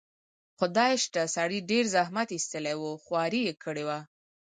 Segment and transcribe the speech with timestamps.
[0.59, 3.99] خدای شته، سړي ډېر زحمت ایستلی و، خواري یې کړې وه.